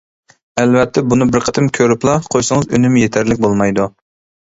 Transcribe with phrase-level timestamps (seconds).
[0.61, 3.93] ئەلۋەتتە بۇنى بىر قېتىم كۆرۈپلا قويسىڭىز ئۈنۈمى يېتەرلىك بولمايدۇ.